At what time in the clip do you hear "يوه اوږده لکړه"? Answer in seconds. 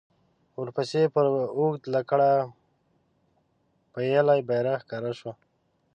1.29-2.29